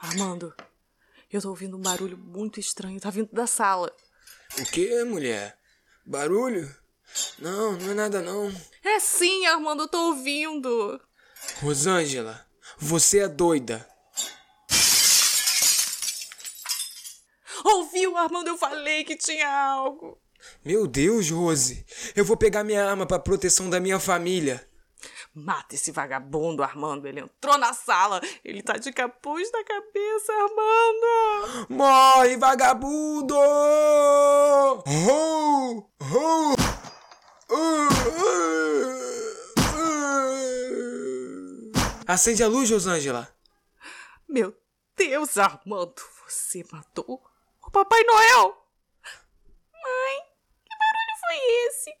Armando, 0.00 0.54
eu 1.30 1.42
tô 1.42 1.50
ouvindo 1.50 1.76
um 1.76 1.82
barulho 1.82 2.16
muito 2.16 2.58
estranho. 2.58 2.98
Tá 2.98 3.10
vindo 3.10 3.28
da 3.32 3.46
sala. 3.46 3.94
O 4.58 4.64
que, 4.64 5.04
mulher? 5.04 5.58
Barulho? 6.06 6.74
Não, 7.38 7.72
não 7.72 7.90
é 7.90 7.94
nada 7.94 8.22
não. 8.22 8.50
É 8.82 8.98
sim, 8.98 9.44
Armando, 9.46 9.82
eu 9.82 9.88
tô 9.88 9.98
ouvindo. 10.08 10.98
Rosângela, 11.60 12.46
você 12.78 13.18
é 13.18 13.28
doida. 13.28 13.86
Ouviu, 17.62 18.16
Armando? 18.16 18.48
Eu 18.48 18.56
falei 18.56 19.04
que 19.04 19.16
tinha 19.16 19.48
algo. 19.48 20.18
Meu 20.64 20.86
Deus, 20.86 21.30
Rose. 21.30 21.84
Eu 22.16 22.24
vou 22.24 22.38
pegar 22.38 22.64
minha 22.64 22.88
arma 22.88 23.04
para 23.04 23.18
proteção 23.18 23.68
da 23.68 23.78
minha 23.78 24.00
família. 24.00 24.66
Mata 25.32 25.76
esse 25.76 25.92
vagabundo, 25.92 26.62
Armando. 26.62 27.06
Ele 27.06 27.20
entrou 27.20 27.56
na 27.56 27.72
sala. 27.72 28.20
Ele 28.44 28.62
tá 28.62 28.74
de 28.74 28.92
capuz 28.92 29.50
na 29.52 29.62
cabeça, 29.62 30.32
Armando. 30.32 31.66
Morre, 31.70 32.36
vagabundo! 32.36 33.36
Oh, 34.78 34.82
oh, 36.12 36.54
Acende 42.06 42.42
a 42.42 42.48
luz, 42.48 42.68
Rosângela. 42.68 43.32
Meu 44.28 44.52
Deus, 44.96 45.38
Armando. 45.38 45.94
Você 46.26 46.64
matou 46.72 47.22
o 47.62 47.70
Papai 47.70 48.02
Noel. 48.02 48.66
Mãe, 49.72 50.18
que 50.64 50.76
barulho 50.76 51.16
foi 51.20 51.36
esse? 51.66 51.99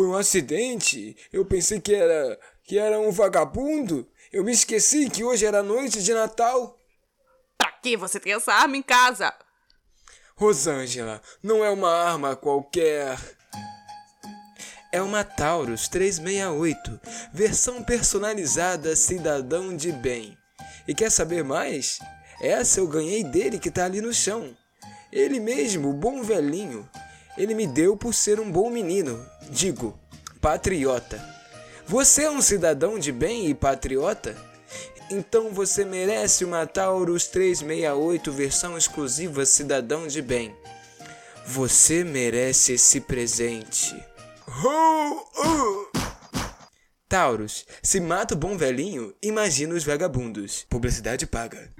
Foi 0.00 0.06
um 0.06 0.16
acidente. 0.16 1.14
Eu 1.30 1.44
pensei 1.44 1.78
que 1.78 1.94
era 1.94 2.40
que 2.64 2.78
era 2.78 2.98
um 2.98 3.12
vagabundo. 3.12 4.08
Eu 4.32 4.42
me 4.42 4.50
esqueci 4.50 5.10
que 5.10 5.22
hoje 5.22 5.44
era 5.44 5.62
noite 5.62 6.02
de 6.02 6.14
Natal. 6.14 6.74
Pra 7.58 7.70
que 7.70 7.98
você 7.98 8.18
tem 8.18 8.32
essa 8.32 8.50
arma 8.50 8.78
em 8.78 8.82
casa? 8.82 9.30
Rosângela, 10.34 11.20
não 11.42 11.62
é 11.62 11.68
uma 11.68 11.92
arma 11.92 12.34
qualquer. 12.34 13.18
É 14.90 15.02
uma 15.02 15.22
Taurus 15.22 15.86
368, 15.88 16.98
versão 17.34 17.84
personalizada 17.84 18.96
cidadão 18.96 19.76
de 19.76 19.92
bem. 19.92 20.34
E 20.88 20.94
quer 20.94 21.10
saber 21.10 21.44
mais? 21.44 21.98
Essa 22.40 22.80
eu 22.80 22.88
ganhei 22.88 23.22
dele 23.22 23.58
que 23.58 23.70
tá 23.70 23.84
ali 23.84 24.00
no 24.00 24.14
chão. 24.14 24.56
Ele 25.12 25.38
mesmo, 25.38 25.90
o 25.90 25.92
bom 25.92 26.22
velhinho. 26.22 26.88
Ele 27.36 27.54
me 27.54 27.66
deu 27.66 27.96
por 27.96 28.12
ser 28.12 28.40
um 28.40 28.50
bom 28.50 28.70
menino, 28.70 29.24
digo, 29.50 29.98
patriota. 30.40 31.22
Você 31.86 32.24
é 32.24 32.30
um 32.30 32.40
cidadão 32.40 32.98
de 32.98 33.12
bem 33.12 33.48
e 33.48 33.54
patriota? 33.54 34.36
Então 35.10 35.50
você 35.50 35.84
merece 35.84 36.44
uma 36.44 36.66
Taurus 36.66 37.26
368 37.26 38.30
versão 38.30 38.78
exclusiva 38.78 39.44
cidadão 39.44 40.06
de 40.06 40.22
bem. 40.22 40.54
Você 41.46 42.04
merece 42.04 42.74
esse 42.74 43.00
presente. 43.00 43.96
Taurus, 47.08 47.66
se 47.82 47.98
mata 47.98 48.34
o 48.34 48.38
bom 48.38 48.56
velhinho, 48.56 49.12
imagina 49.20 49.74
os 49.74 49.82
vagabundos. 49.82 50.64
Publicidade 50.70 51.26
paga. 51.26 51.72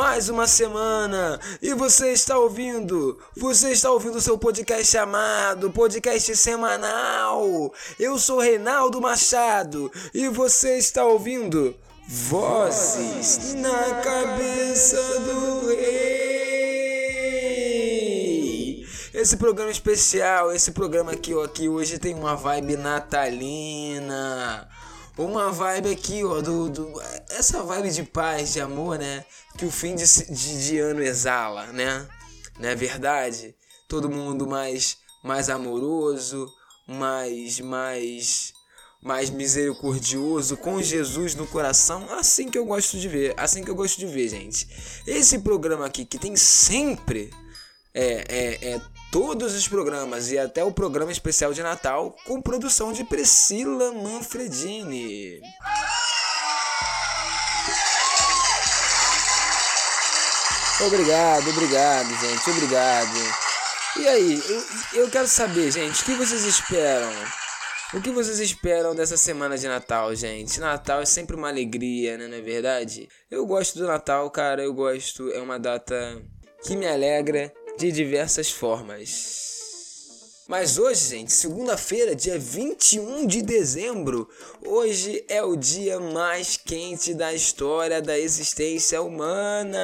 Mais 0.00 0.30
uma 0.30 0.46
semana 0.46 1.38
e 1.60 1.74
você 1.74 2.12
está 2.12 2.38
ouvindo, 2.38 3.18
você 3.36 3.72
está 3.72 3.90
ouvindo 3.90 4.16
o 4.16 4.20
seu 4.20 4.38
podcast 4.38 4.86
chamado 4.86 5.70
Podcast 5.70 6.34
Semanal. 6.36 7.70
Eu 7.98 8.18
sou 8.18 8.40
Reinaldo 8.40 8.98
Machado 8.98 9.92
e 10.14 10.26
você 10.26 10.78
está 10.78 11.04
ouvindo 11.04 11.76
Vozes 12.08 13.52
na 13.56 14.00
Cabeça 14.00 14.96
do 15.20 15.68
Rei. 15.68 16.30
Esse 19.12 19.36
programa 19.36 19.70
especial, 19.70 20.50
esse 20.50 20.72
programa 20.72 21.12
aqui, 21.12 21.34
ó, 21.34 21.44
aqui 21.44 21.68
hoje 21.68 21.98
tem 21.98 22.14
uma 22.14 22.34
vibe 22.34 22.78
natalina. 22.78 24.66
Uma 25.20 25.52
vibe 25.52 25.90
aqui, 25.90 26.24
ó, 26.24 26.40
do, 26.40 26.70
do 26.70 26.98
essa 27.28 27.62
vibe 27.62 27.90
de 27.90 28.04
paz, 28.04 28.54
de 28.54 28.60
amor, 28.60 28.98
né? 28.98 29.22
Que 29.58 29.66
o 29.66 29.70
fim 29.70 29.94
de, 29.94 30.06
de, 30.06 30.66
de 30.66 30.78
ano 30.78 31.02
exala, 31.02 31.66
né? 31.66 32.08
Não 32.58 32.70
é 32.70 32.74
verdade? 32.74 33.54
Todo 33.86 34.08
mundo 34.08 34.46
mais 34.46 34.96
mais 35.22 35.50
amoroso, 35.50 36.50
mais 36.88 37.60
mais 37.60 38.54
mais 39.02 39.28
misericordioso, 39.28 40.56
com 40.56 40.80
Jesus 40.80 41.34
no 41.34 41.46
coração, 41.46 42.10
assim 42.14 42.48
que 42.48 42.56
eu 42.56 42.64
gosto 42.64 42.98
de 42.98 43.06
ver, 43.06 43.34
assim 43.36 43.62
que 43.62 43.70
eu 43.70 43.74
gosto 43.74 43.98
de 43.98 44.06
ver, 44.06 44.30
gente. 44.30 44.66
Esse 45.06 45.40
programa 45.40 45.84
aqui 45.84 46.06
que 46.06 46.18
tem 46.18 46.34
sempre 46.34 47.30
é, 47.92 48.24
é, 48.26 48.72
é 48.72 48.80
todos 49.10 49.54
os 49.54 49.66
programas 49.66 50.30
e 50.30 50.38
até 50.38 50.62
o 50.62 50.72
programa 50.72 51.10
especial 51.10 51.52
de 51.52 51.62
Natal 51.62 52.14
com 52.24 52.40
produção 52.40 52.92
de 52.92 53.04
Priscila 53.04 53.92
Manfredini. 53.92 55.40
Obrigado, 60.86 61.50
obrigado, 61.50 62.08
gente, 62.20 62.50
obrigado. 62.50 63.50
E 63.98 64.08
aí, 64.08 64.42
eu, 64.48 65.02
eu 65.02 65.10
quero 65.10 65.26
saber, 65.26 65.70
gente, 65.70 66.00
o 66.00 66.04
que 66.04 66.14
vocês 66.14 66.44
esperam? 66.44 67.12
O 67.92 68.00
que 68.00 68.10
vocês 68.10 68.38
esperam 68.38 68.94
dessa 68.94 69.16
semana 69.16 69.58
de 69.58 69.66
Natal, 69.66 70.14
gente? 70.14 70.60
Natal 70.60 71.02
é 71.02 71.04
sempre 71.04 71.34
uma 71.34 71.48
alegria, 71.48 72.16
né? 72.16 72.28
Não 72.28 72.36
é 72.36 72.40
verdade? 72.40 73.08
Eu 73.28 73.44
gosto 73.44 73.78
do 73.80 73.86
Natal, 73.86 74.30
cara. 74.30 74.62
Eu 74.62 74.72
gosto. 74.72 75.28
É 75.32 75.40
uma 75.40 75.58
data 75.58 76.22
que 76.62 76.76
me 76.76 76.86
alegra 76.86 77.52
de 77.80 77.90
diversas 77.90 78.50
formas. 78.50 80.44
Mas 80.46 80.76
hoje, 80.76 81.16
gente, 81.16 81.32
segunda-feira, 81.32 82.14
dia 82.14 82.38
21 82.38 83.26
de 83.26 83.40
dezembro, 83.40 84.28
hoje 84.66 85.24
é 85.28 85.42
o 85.42 85.56
dia 85.56 85.98
mais 85.98 86.58
quente 86.58 87.14
da 87.14 87.32
história 87.32 88.02
da 88.02 88.18
existência 88.18 89.00
humana. 89.00 89.78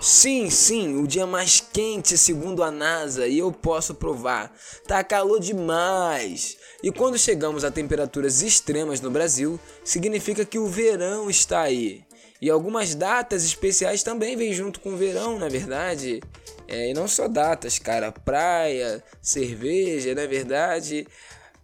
Sim, 0.00 0.48
sim, 0.50 1.02
o 1.02 1.06
dia 1.08 1.26
mais 1.26 1.60
quente 1.60 2.16
segundo 2.16 2.62
a 2.62 2.70
NASA 2.70 3.26
e 3.26 3.40
eu 3.40 3.50
posso 3.50 3.96
provar. 3.96 4.54
Tá 4.86 5.02
calor 5.02 5.40
demais. 5.40 6.56
E 6.80 6.92
quando 6.92 7.18
chegamos 7.18 7.64
a 7.64 7.72
temperaturas 7.72 8.40
extremas 8.40 9.00
no 9.00 9.10
Brasil, 9.10 9.58
significa 9.82 10.44
que 10.44 10.60
o 10.60 10.68
verão 10.68 11.28
está 11.28 11.62
aí. 11.62 12.06
E 12.40 12.48
algumas 12.48 12.94
datas 12.94 13.44
especiais 13.44 14.02
também 14.02 14.36
vêm 14.36 14.52
junto 14.52 14.80
com 14.80 14.90
o 14.90 14.96
verão, 14.96 15.38
na 15.38 15.48
verdade. 15.48 16.20
É, 16.68 16.90
e 16.90 16.94
não 16.94 17.08
só 17.08 17.26
datas, 17.26 17.78
cara, 17.78 18.12
praia, 18.12 19.02
cerveja, 19.20 20.14
na 20.14 20.26
verdade. 20.26 21.06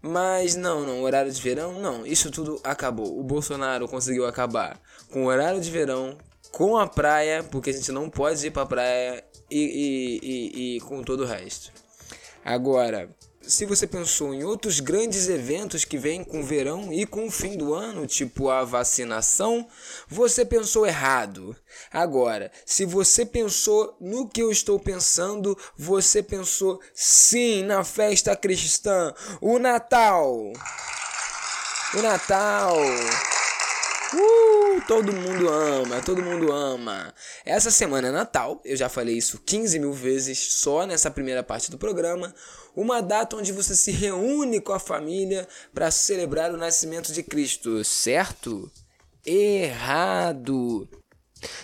Mas 0.02 0.56
não, 0.56 0.84
não, 0.84 1.02
horário 1.02 1.30
de 1.30 1.40
verão, 1.40 1.80
não. 1.80 2.04
Isso 2.04 2.30
tudo 2.30 2.60
acabou. 2.64 3.18
O 3.18 3.22
Bolsonaro 3.22 3.88
conseguiu 3.88 4.26
acabar 4.26 4.80
com 5.10 5.24
o 5.24 5.26
horário 5.26 5.60
de 5.60 5.70
verão, 5.70 6.18
com 6.50 6.76
a 6.76 6.86
praia, 6.86 7.42
porque 7.44 7.70
a 7.70 7.72
gente 7.72 7.92
não 7.92 8.10
pode 8.10 8.46
ir 8.46 8.50
pra 8.50 8.66
praia 8.66 9.24
e, 9.50 9.60
e, 9.60 10.20
e, 10.22 10.76
e 10.76 10.80
com 10.80 11.02
todo 11.02 11.22
o 11.22 11.26
resto. 11.26 11.72
Agora, 12.44 13.08
se 13.46 13.66
você 13.66 13.86
pensou 13.86 14.34
em 14.34 14.44
outros 14.44 14.80
grandes 14.80 15.28
eventos 15.28 15.84
que 15.84 15.98
vêm 15.98 16.24
com 16.24 16.40
o 16.40 16.44
verão 16.44 16.92
e 16.92 17.06
com 17.06 17.26
o 17.26 17.30
fim 17.30 17.56
do 17.56 17.74
ano, 17.74 18.06
tipo 18.06 18.48
a 18.48 18.64
vacinação, 18.64 19.66
você 20.08 20.44
pensou 20.44 20.86
errado. 20.86 21.56
Agora, 21.90 22.50
se 22.64 22.84
você 22.84 23.24
pensou 23.26 23.96
no 24.00 24.28
que 24.28 24.42
eu 24.42 24.50
estou 24.50 24.78
pensando, 24.78 25.56
você 25.76 26.22
pensou 26.22 26.80
sim 26.94 27.62
na 27.62 27.84
festa 27.84 28.36
cristã, 28.36 29.12
o 29.40 29.58
Natal. 29.58 30.52
O 31.94 32.02
Natal. 32.02 32.76
Uh, 34.14 34.80
todo 34.86 35.12
mundo 35.12 35.48
ama, 35.48 36.00
todo 36.00 36.22
mundo 36.22 36.52
ama. 36.52 37.12
Essa 37.44 37.68
semana 37.68 38.08
é 38.08 38.10
Natal, 38.12 38.60
eu 38.64 38.76
já 38.76 38.88
falei 38.88 39.16
isso 39.16 39.40
15 39.44 39.78
mil 39.80 39.92
vezes 39.92 40.38
só 40.38 40.86
nessa 40.86 41.10
primeira 41.10 41.42
parte 41.42 41.68
do 41.68 41.76
programa. 41.76 42.32
Uma 42.76 43.00
data 43.00 43.36
onde 43.36 43.52
você 43.52 43.74
se 43.74 43.90
reúne 43.90 44.60
com 44.60 44.72
a 44.72 44.78
família 44.78 45.48
para 45.72 45.90
celebrar 45.90 46.52
o 46.52 46.56
nascimento 46.56 47.12
de 47.12 47.24
Cristo, 47.24 47.82
certo? 47.82 48.70
Errado! 49.26 50.88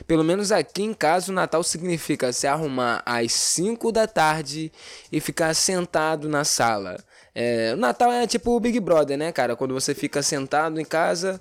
Pelo 0.06 0.24
menos 0.24 0.50
aqui 0.50 0.82
em 0.82 0.92
casa, 0.92 1.30
o 1.30 1.34
Natal 1.34 1.62
significa 1.62 2.32
se 2.32 2.46
arrumar 2.46 3.02
às 3.06 3.32
5 3.32 3.92
da 3.92 4.06
tarde 4.06 4.72
e 5.10 5.20
ficar 5.20 5.54
sentado 5.54 6.28
na 6.28 6.44
sala. 6.44 6.98
É, 7.34 7.72
o 7.74 7.76
Natal 7.76 8.12
é 8.12 8.26
tipo 8.26 8.50
o 8.50 8.60
Big 8.60 8.78
Brother, 8.80 9.16
né, 9.16 9.32
cara? 9.32 9.54
Quando 9.54 9.72
você 9.72 9.94
fica 9.94 10.22
sentado 10.22 10.80
em 10.80 10.84
casa, 10.84 11.40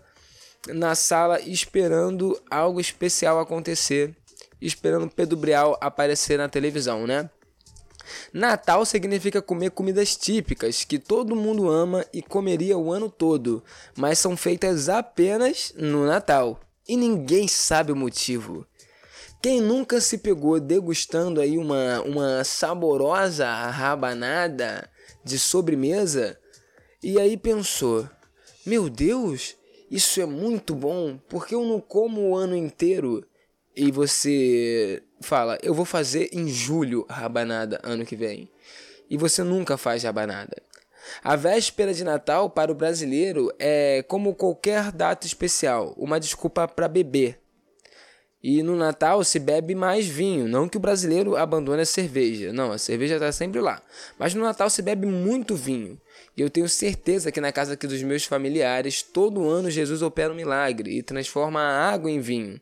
na 0.67 0.95
sala, 0.95 1.39
esperando 1.41 2.39
algo 2.49 2.79
especial 2.79 3.39
acontecer, 3.39 4.15
esperando 4.61 5.09
Pedro 5.09 5.37
Brial 5.37 5.77
aparecer 5.81 6.37
na 6.37 6.49
televisão, 6.49 7.07
né? 7.07 7.29
Natal 8.33 8.85
significa 8.85 9.41
comer 9.41 9.71
comidas 9.71 10.15
típicas 10.15 10.83
que 10.83 10.97
todo 10.97 11.35
mundo 11.35 11.69
ama 11.69 12.05
e 12.11 12.21
comeria 12.21 12.77
o 12.77 12.91
ano 12.91 13.09
todo, 13.09 13.63
mas 13.95 14.19
são 14.19 14.35
feitas 14.35 14.89
apenas 14.89 15.73
no 15.77 16.05
Natal 16.05 16.59
e 16.87 16.97
ninguém 16.97 17.47
sabe 17.47 17.91
o 17.91 17.95
motivo. 17.95 18.65
Quem 19.41 19.61
nunca 19.61 20.01
se 20.01 20.17
pegou 20.17 20.59
degustando 20.59 21.39
aí 21.39 21.57
uma, 21.57 22.01
uma 22.01 22.43
saborosa 22.43 23.47
rabanada 23.47 24.89
de 25.23 25.39
sobremesa 25.39 26.37
e 27.01 27.17
aí 27.19 27.37
pensou: 27.37 28.09
Meu 28.65 28.89
Deus, 28.89 29.55
isso 29.89 30.21
é 30.21 30.25
muito 30.25 30.75
bom, 30.75 31.19
porque 31.27 31.55
eu 31.55 31.65
não 31.65 31.81
como 31.81 32.29
o 32.29 32.35
ano 32.35 32.55
inteiro? 32.55 33.25
E 33.75 33.91
você 33.91 35.01
fala: 35.21 35.57
Eu 35.63 35.73
vou 35.73 35.85
fazer 35.85 36.29
em 36.31 36.47
julho 36.47 37.05
rabanada 37.09 37.79
ano 37.83 38.05
que 38.05 38.15
vem. 38.15 38.49
E 39.09 39.17
você 39.17 39.43
nunca 39.43 39.77
faz 39.77 40.03
rabanada. 40.03 40.61
A 41.23 41.35
véspera 41.35 41.93
de 41.93 42.03
Natal 42.03 42.49
para 42.49 42.71
o 42.71 42.75
brasileiro 42.75 43.51
é 43.57 44.03
como 44.07 44.35
qualquer 44.35 44.91
data 44.91 45.25
especial, 45.25 45.95
uma 45.97 46.19
desculpa 46.19 46.67
para 46.67 46.87
beber. 46.87 47.38
E 48.41 48.63
no 48.63 48.75
Natal 48.75 49.23
se 49.23 49.37
bebe 49.37 49.75
mais 49.75 50.07
vinho, 50.07 50.47
não 50.47 50.69
que 50.69 50.77
o 50.77 50.79
brasileiro 50.79 51.35
abandone 51.35 51.81
a 51.81 51.85
cerveja, 51.85 52.53
não, 52.53 52.71
a 52.71 52.77
cerveja 52.77 53.15
está 53.15 53.31
sempre 53.33 53.59
lá. 53.59 53.81
Mas 54.17 54.33
no 54.33 54.41
Natal 54.41 54.69
se 54.69 54.81
bebe 54.81 55.05
muito 55.05 55.55
vinho. 55.55 55.99
E 56.37 56.41
eu 56.41 56.49
tenho 56.49 56.69
certeza 56.69 57.31
que 57.31 57.41
na 57.41 57.51
casa 57.51 57.73
aqui 57.73 57.85
dos 57.85 58.01
meus 58.01 58.23
familiares, 58.23 59.03
todo 59.03 59.49
ano 59.49 59.69
Jesus 59.69 60.01
opera 60.01 60.31
um 60.31 60.35
milagre 60.35 60.97
e 60.97 61.03
transforma 61.03 61.59
a 61.59 61.91
água 61.91 62.09
em 62.09 62.21
vinho. 62.21 62.61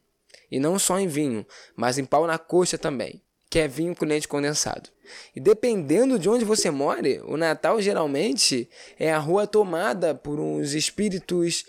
E 0.50 0.60
não 0.60 0.80
só 0.80 1.00
em 1.00 1.08
vinho, 1.08 1.46
mas 1.76 2.00
em 2.00 2.06
pau 2.06 2.26
na 2.26 2.40
coxa 2.40 2.78
também 2.78 3.22
que 3.50 3.60
é 3.60 3.68
vinho 3.68 3.96
com 3.96 4.06
leite 4.06 4.28
condensado. 4.28 4.90
E 5.36 5.40
dependendo 5.40 6.20
de 6.20 6.30
onde 6.30 6.44
você 6.44 6.70
mora, 6.70 7.08
o 7.26 7.38
Natal 7.38 7.82
geralmente 7.82 8.70
é 9.00 9.12
a 9.12 9.18
rua 9.18 9.48
tomada 9.48 10.14
por 10.14 10.40
uns 10.40 10.74
espíritos. 10.74 11.66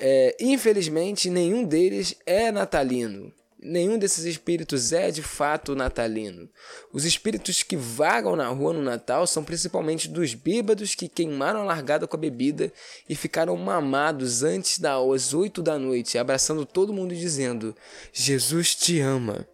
É, 0.00 0.36
infelizmente, 0.40 1.28
nenhum 1.28 1.64
deles 1.64 2.14
é 2.24 2.52
natalino. 2.52 3.32
Nenhum 3.60 3.98
desses 3.98 4.24
espíritos 4.24 4.92
é 4.92 5.10
de 5.10 5.20
fato 5.20 5.74
natalino. 5.74 6.48
Os 6.92 7.04
espíritos 7.04 7.64
que 7.64 7.76
vagam 7.76 8.36
na 8.36 8.46
rua 8.46 8.72
no 8.72 8.82
Natal 8.82 9.26
são 9.26 9.42
principalmente 9.42 10.08
dos 10.08 10.32
bêbados 10.32 10.94
que 10.94 11.08
queimaram 11.08 11.62
a 11.62 11.64
largada 11.64 12.06
com 12.06 12.16
a 12.16 12.20
bebida 12.20 12.72
e 13.08 13.16
ficaram 13.16 13.56
mamados 13.56 14.44
antes 14.44 14.78
das 14.78 15.34
oito 15.34 15.60
da 15.60 15.76
noite, 15.76 16.16
abraçando 16.16 16.64
todo 16.64 16.92
mundo 16.92 17.12
e 17.12 17.18
dizendo: 17.18 17.74
Jesus 18.12 18.76
te 18.76 19.00
ama. 19.00 19.44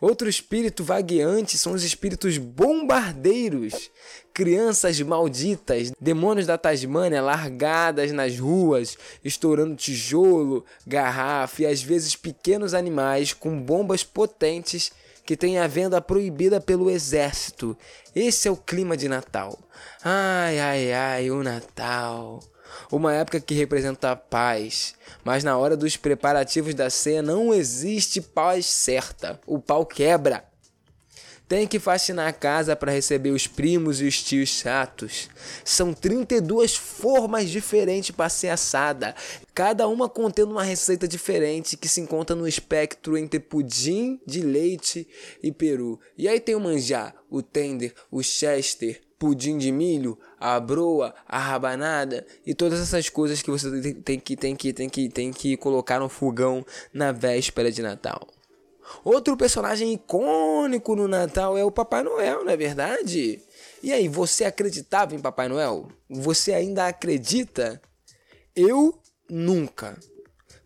Outro 0.00 0.28
espírito 0.28 0.82
vagueante 0.82 1.56
são 1.56 1.72
os 1.72 1.84
espíritos 1.84 2.38
bombardeiros, 2.38 3.90
crianças 4.32 5.00
malditas, 5.00 5.92
demônios 6.00 6.46
da 6.46 6.58
Tasmânia 6.58 7.22
largadas 7.22 8.10
nas 8.12 8.38
ruas, 8.38 8.96
estourando 9.24 9.76
tijolo, 9.76 10.64
garrafa 10.86 11.62
e 11.62 11.66
às 11.66 11.82
vezes 11.82 12.16
pequenos 12.16 12.74
animais 12.74 13.32
com 13.32 13.60
bombas 13.60 14.02
potentes 14.02 14.90
que 15.24 15.36
têm 15.36 15.58
a 15.58 15.66
venda 15.66 16.00
proibida 16.00 16.60
pelo 16.60 16.90
exército. 16.90 17.76
Esse 18.14 18.48
é 18.48 18.50
o 18.50 18.56
clima 18.56 18.96
de 18.96 19.08
Natal. 19.08 19.58
Ai, 20.02 20.58
ai, 20.58 20.92
ai, 20.92 21.30
o 21.30 21.42
Natal 21.42 22.40
uma 22.90 23.14
época 23.14 23.40
que 23.40 23.54
representa 23.54 24.16
paz. 24.16 24.94
Mas 25.24 25.44
na 25.44 25.56
hora 25.56 25.76
dos 25.76 25.96
preparativos 25.96 26.74
da 26.74 26.90
ceia 26.90 27.22
não 27.22 27.52
existe 27.52 28.20
paz 28.20 28.66
certa. 28.66 29.40
O 29.46 29.58
pau 29.58 29.84
quebra. 29.86 30.44
Tem 31.50 31.66
que 31.66 31.80
faxinar 31.80 32.28
a 32.28 32.32
casa 32.32 32.76
para 32.76 32.92
receber 32.92 33.30
os 33.30 33.48
primos 33.48 34.00
e 34.00 34.04
os 34.04 34.22
tios 34.22 34.50
chatos. 34.50 35.28
São 35.64 35.92
32 35.92 36.76
formas 36.76 37.50
diferentes 37.50 38.12
para 38.12 38.28
ser 38.28 38.50
assada, 38.50 39.16
cada 39.52 39.88
uma 39.88 40.08
contendo 40.08 40.52
uma 40.52 40.62
receita 40.62 41.08
diferente 41.08 41.76
que 41.76 41.88
se 41.88 42.00
encontra 42.00 42.36
no 42.36 42.46
espectro 42.46 43.18
entre 43.18 43.40
pudim 43.40 44.20
de 44.24 44.42
leite 44.42 45.08
e 45.42 45.50
peru. 45.50 45.98
E 46.16 46.28
aí 46.28 46.38
tem 46.38 46.54
o 46.54 46.60
manjar, 46.60 47.16
o 47.28 47.42
tender, 47.42 47.94
o 48.12 48.22
chester, 48.22 49.00
pudim 49.20 49.58
de 49.58 49.70
milho, 49.70 50.18
a 50.38 50.58
broa, 50.58 51.14
a 51.28 51.38
rabanada 51.38 52.26
e 52.46 52.54
todas 52.54 52.80
essas 52.80 53.10
coisas 53.10 53.42
que 53.42 53.50
você 53.50 53.92
tem 54.02 54.18
que 54.18 54.34
tem 54.34 54.56
que 54.56 54.72
tem 54.72 54.88
que 54.88 55.08
tem 55.10 55.30
que 55.30 55.58
colocar 55.58 56.00
no 56.00 56.08
fogão 56.08 56.64
na 56.92 57.12
véspera 57.12 57.70
de 57.70 57.82
Natal. 57.82 58.26
Outro 59.04 59.36
personagem 59.36 59.92
icônico 59.92 60.96
no 60.96 61.06
Natal 61.06 61.56
é 61.56 61.62
o 61.62 61.70
Papai 61.70 62.02
Noel, 62.02 62.44
não 62.44 62.50
é 62.50 62.56
verdade? 62.56 63.40
E 63.82 63.92
aí, 63.92 64.08
você 64.08 64.44
acreditava 64.44 65.14
em 65.14 65.20
Papai 65.20 65.48
Noel? 65.48 65.86
Você 66.08 66.52
ainda 66.52 66.88
acredita? 66.88 67.80
Eu 68.56 68.98
nunca. 69.28 69.96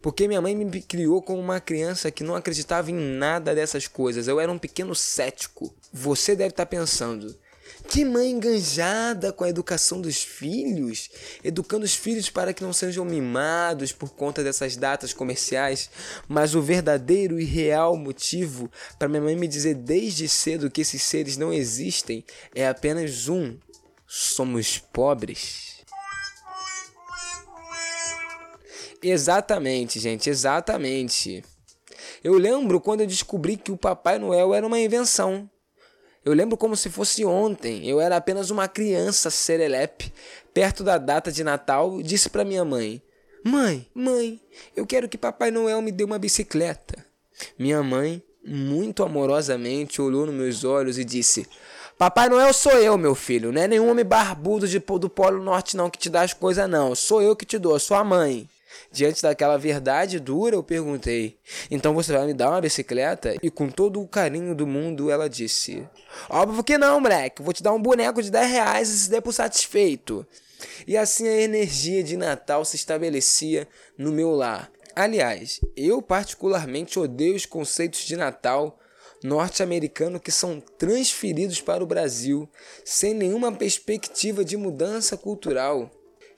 Porque 0.00 0.26
minha 0.26 0.40
mãe 0.40 0.54
me 0.54 0.80
criou 0.80 1.20
como 1.20 1.40
uma 1.40 1.60
criança 1.60 2.10
que 2.10 2.24
não 2.24 2.34
acreditava 2.34 2.90
em 2.90 2.94
nada 2.94 3.54
dessas 3.54 3.86
coisas. 3.86 4.26
Eu 4.26 4.40
era 4.40 4.50
um 4.50 4.58
pequeno 4.58 4.94
cético. 4.94 5.74
Você 5.92 6.34
deve 6.34 6.50
estar 6.50 6.66
pensando: 6.66 7.34
que 7.88 8.04
mãe 8.04 8.30
enganjada 8.30 9.32
com 9.32 9.44
a 9.44 9.48
educação 9.48 10.00
dos 10.00 10.22
filhos, 10.22 11.10
educando 11.42 11.84
os 11.84 11.94
filhos 11.94 12.30
para 12.30 12.52
que 12.52 12.62
não 12.62 12.72
sejam 12.72 13.04
mimados 13.04 13.92
por 13.92 14.10
conta 14.10 14.42
dessas 14.42 14.76
datas 14.76 15.12
comerciais. 15.12 15.90
Mas 16.26 16.54
o 16.54 16.62
verdadeiro 16.62 17.38
e 17.38 17.44
real 17.44 17.96
motivo 17.96 18.70
para 18.98 19.08
minha 19.08 19.22
mãe 19.22 19.36
me 19.36 19.46
dizer 19.46 19.74
desde 19.74 20.28
cedo 20.28 20.70
que 20.70 20.80
esses 20.80 21.02
seres 21.02 21.36
não 21.36 21.52
existem 21.52 22.24
é 22.54 22.66
apenas 22.66 23.28
um: 23.28 23.56
somos 24.06 24.78
pobres. 24.78 25.74
Exatamente, 29.02 30.00
gente, 30.00 30.30
exatamente. 30.30 31.44
Eu 32.22 32.38
lembro 32.38 32.80
quando 32.80 33.02
eu 33.02 33.06
descobri 33.06 33.54
que 33.54 33.70
o 33.70 33.76
Papai 33.76 34.18
Noel 34.18 34.54
era 34.54 34.66
uma 34.66 34.80
invenção. 34.80 35.50
Eu 36.24 36.32
lembro 36.32 36.56
como 36.56 36.76
se 36.76 36.88
fosse 36.88 37.24
ontem. 37.24 37.86
Eu 37.86 38.00
era 38.00 38.16
apenas 38.16 38.50
uma 38.50 38.66
criança 38.66 39.30
serelepe, 39.30 40.12
perto 40.52 40.82
da 40.82 40.96
data 40.96 41.30
de 41.30 41.44
Natal, 41.44 42.02
disse 42.02 42.30
para 42.30 42.44
minha 42.44 42.64
mãe: 42.64 43.02
Mãe, 43.44 43.86
mãe, 43.94 44.40
eu 44.74 44.86
quero 44.86 45.08
que 45.08 45.18
Papai 45.18 45.50
Noel 45.50 45.82
me 45.82 45.92
dê 45.92 46.02
uma 46.02 46.18
bicicleta. 46.18 47.04
Minha 47.58 47.82
mãe, 47.82 48.22
muito 48.44 49.02
amorosamente, 49.02 50.00
olhou 50.00 50.24
nos 50.24 50.34
meus 50.34 50.64
olhos 50.64 50.98
e 50.98 51.04
disse: 51.04 51.46
Papai 51.98 52.28
Noel 52.28 52.52
sou 52.54 52.72
eu, 52.72 52.96
meu 52.96 53.14
filho. 53.14 53.52
Não 53.52 53.60
é 53.60 53.68
nenhum 53.68 53.90
homem 53.90 54.04
barbudo 54.04 54.66
de, 54.66 54.78
do 54.78 55.10
Polo 55.10 55.42
Norte, 55.42 55.76
não, 55.76 55.90
que 55.90 55.98
te 55.98 56.08
dá 56.08 56.22
as 56.22 56.32
coisas, 56.32 56.68
não. 56.68 56.94
Sou 56.94 57.20
eu 57.20 57.36
que 57.36 57.44
te 57.44 57.58
dou, 57.58 57.78
sua 57.78 58.02
mãe. 58.02 58.48
Diante 58.90 59.22
daquela 59.22 59.56
verdade 59.56 60.20
dura, 60.20 60.56
eu 60.56 60.62
perguntei: 60.62 61.38
Então 61.70 61.94
você 61.94 62.12
vai 62.12 62.26
me 62.26 62.34
dar 62.34 62.50
uma 62.50 62.60
bicicleta? 62.60 63.34
E 63.42 63.50
com 63.50 63.68
todo 63.68 64.00
o 64.00 64.08
carinho 64.08 64.54
do 64.54 64.66
mundo, 64.66 65.10
ela 65.10 65.28
disse: 65.28 65.86
Óbvio 66.28 66.64
que 66.64 66.78
não, 66.78 67.00
moleque. 67.00 67.42
Vou 67.42 67.52
te 67.52 67.62
dar 67.62 67.72
um 67.72 67.82
boneco 67.82 68.22
de 68.22 68.30
10 68.30 68.50
reais 68.50 68.88
e 68.88 68.98
se 68.98 69.10
der 69.10 69.20
por 69.20 69.32
satisfeito. 69.32 70.26
E 70.86 70.96
assim 70.96 71.28
a 71.28 71.40
energia 71.40 72.02
de 72.02 72.16
Natal 72.16 72.64
se 72.64 72.76
estabelecia 72.76 73.68
no 73.98 74.12
meu 74.12 74.30
lar. 74.30 74.70
Aliás, 74.94 75.60
eu 75.76 76.00
particularmente 76.00 76.98
odeio 76.98 77.34
os 77.34 77.46
conceitos 77.46 78.00
de 78.04 78.16
Natal 78.16 78.78
norte-americano 79.24 80.20
que 80.20 80.30
são 80.30 80.60
transferidos 80.60 81.60
para 81.60 81.82
o 81.82 81.86
Brasil 81.86 82.48
sem 82.84 83.14
nenhuma 83.14 83.50
perspectiva 83.50 84.44
de 84.44 84.56
mudança 84.56 85.16
cultural. 85.16 85.90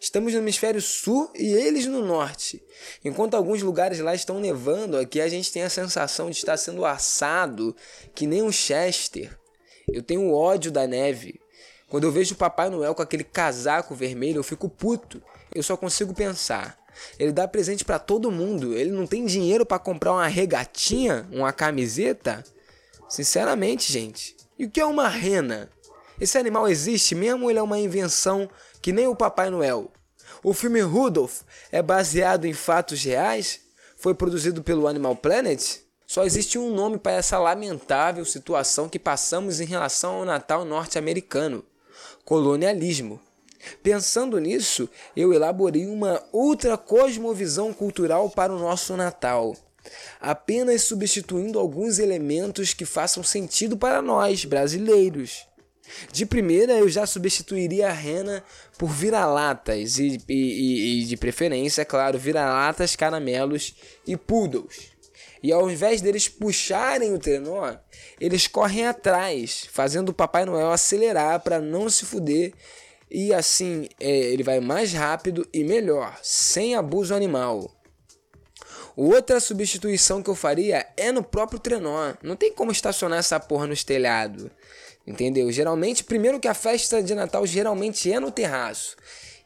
Estamos 0.07 0.33
no 0.33 0.39
hemisfério 0.39 0.81
sul 0.81 1.29
e 1.35 1.53
eles 1.53 1.85
no 1.87 2.01
norte. 2.01 2.63
Enquanto 3.05 3.35
alguns 3.35 3.61
lugares 3.61 3.99
lá 3.99 4.15
estão 4.15 4.39
nevando, 4.39 4.97
aqui 4.97 5.21
a 5.21 5.29
gente 5.29 5.51
tem 5.51 5.65
a 5.65 5.69
sensação 5.69 6.31
de 6.31 6.37
estar 6.37 6.57
sendo 6.57 6.85
assado, 6.85 7.75
que 8.15 8.25
nem 8.25 8.41
um 8.41 8.53
Chester. 8.53 9.37
Eu 9.93 10.05
tenho 10.05 10.33
ódio 10.33 10.71
da 10.71 10.87
neve. 10.87 11.41
Quando 11.89 12.05
eu 12.05 12.13
vejo 12.13 12.35
o 12.35 12.39
Papai 12.39 12.71
Noel 12.71 12.95
com 12.95 13.03
aquele 13.03 13.25
casaco 13.25 13.97
vermelho, 13.97 14.39
eu 14.39 14.45
fico 14.45 14.69
puto. 14.69 15.21
Eu 15.53 15.65
só 15.65 15.77
consigo 15.77 16.15
pensar. 16.15 16.79
Ele 17.19 17.33
dá 17.33 17.49
presente 17.49 17.85
para 17.85 17.99
todo 17.99 18.31
mundo. 18.31 18.77
Ele 18.77 18.93
não 18.93 19.09
tem 19.09 19.27
dinheiro 19.27 19.67
para 19.67 19.81
comprar 19.81 20.13
uma 20.13 20.29
regatinha, 20.29 21.29
uma 21.33 21.53
camiseta? 21.53 22.45
Sinceramente, 23.09 23.93
gente. 23.93 24.37
E 24.57 24.67
o 24.67 24.71
que 24.71 24.79
é 24.79 24.87
uma 24.87 25.09
rena? 25.09 25.69
Esse 26.21 26.39
animal 26.39 26.69
existe 26.69 27.17
mesmo 27.17 27.43
ou 27.43 27.51
ele 27.51 27.59
é 27.59 27.63
uma 27.63 27.81
invenção 27.81 28.49
que 28.81 28.93
nem 28.93 29.09
o 29.09 29.17
Papai 29.17 29.51
Noel? 29.51 29.91
O 30.47 30.53
filme 30.55 30.81
Rudolph 30.81 31.41
é 31.73 31.83
baseado 31.83 32.45
em 32.45 32.53
fatos 32.53 33.03
reais? 33.03 33.63
foi 33.97 34.15
produzido 34.15 34.63
pelo 34.63 34.87
Animal 34.87 35.17
Planet, 35.17 35.81
só 36.07 36.25
existe 36.25 36.57
um 36.57 36.73
nome 36.73 36.99
para 36.99 37.15
essa 37.15 37.37
lamentável 37.37 38.25
situação 38.25 38.89
que 38.89 38.97
passamos 38.97 39.59
em 39.59 39.65
relação 39.65 40.19
ao 40.19 40.25
Natal 40.25 40.65
norte-americano: 40.65 41.65
colonialismo. 42.25 43.21
Pensando 43.83 44.39
nisso, 44.39 44.89
eu 45.17 45.35
elaborei 45.35 45.85
uma 45.85 46.23
outra 46.31 46.79
cosmovisão 46.79 47.73
cultural 47.73 48.31
para 48.31 48.55
o 48.55 48.59
nosso 48.61 48.97
Natal, 48.97 49.57
apenas 50.21 50.83
substituindo 50.83 51.59
alguns 51.59 51.99
elementos 51.99 52.73
que 52.73 52.85
façam 52.85 53.25
sentido 53.25 53.77
para 53.77 54.01
nós, 54.01 54.45
brasileiros. 54.45 55.45
De 56.13 56.27
primeira, 56.27 56.75
eu 56.75 56.89
já 56.89 57.07
substituiria 57.07 57.89
a 57.89 57.93
rena 57.93 58.43
por 58.79 58.89
vira-latas 58.91 59.99
e, 59.99 60.21
e, 60.29 61.03
e, 61.03 61.05
de 61.05 61.17
preferência, 61.17 61.83
é 61.83 61.85
claro, 61.85 62.19
vira-latas, 62.19 62.97
caramelos 62.97 63.75
e 64.07 64.17
poodles. 64.17 64.97
E 65.43 65.53
ao 65.53 65.71
invés 65.71 66.01
deles 66.01 66.29
puxarem 66.29 67.13
o 67.13 67.19
trenó, 67.19 67.75
eles 68.21 68.47
correm 68.47 68.87
atrás, 68.87 69.69
fazendo 69.71 70.09
o 70.09 70.15
Papai 70.15 70.45
Noel 70.45 70.73
acelerar 70.73 71.41
para 71.41 71.61
não 71.61 71.89
se 71.89 72.05
fuder 72.05 72.53
e 73.11 73.33
assim 73.33 73.89
é, 74.01 74.11
ele 74.11 74.43
vai 74.43 74.61
mais 74.61 74.93
rápido 74.93 75.47
e 75.53 75.63
melhor, 75.63 76.19
sem 76.23 76.75
abuso 76.75 77.15
animal. 77.15 77.71
Outra 78.97 79.39
substituição 79.41 80.23
que 80.23 80.31
eu 80.31 80.35
faria 80.35 80.87
é 80.97 81.13
no 81.13 81.23
próprio 81.23 81.61
trenó. 81.61 82.15
Não 82.23 82.35
tem 82.35 82.53
como 82.53 82.73
estacionar 82.73 83.19
essa 83.19 83.39
porra 83.39 83.67
no 83.67 83.77
telhado. 83.77 84.51
Entendeu? 85.07 85.51
Geralmente, 85.53 86.03
primeiro 86.03 86.41
que 86.41 86.49
a 86.49 86.55
festa 86.55 87.03
de 87.03 87.15
Natal 87.15 87.47
geralmente 87.47 88.13
é 88.13 88.19
no 88.19 88.31
terraço. 88.31 88.97